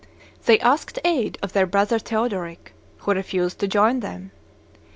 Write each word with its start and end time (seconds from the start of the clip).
They 0.47 0.59
asked 0.61 0.97
aid 1.05 1.37
of 1.43 1.53
their 1.53 1.67
brother 1.67 1.99
Theodoric, 1.99 2.73
who 2.97 3.11
refused 3.13 3.59
to 3.59 3.67
join 3.67 3.99
them. 3.99 4.31